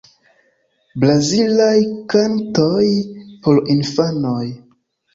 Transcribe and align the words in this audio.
Brazilaj 1.03 1.77
kantoj 2.15 2.83
por 3.47 3.65
infanoj. 3.79 4.45